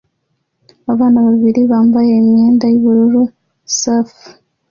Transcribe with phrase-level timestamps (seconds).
[0.93, 3.21] Abana babiri bambaye imyenda yubururu
[3.77, 4.13] surf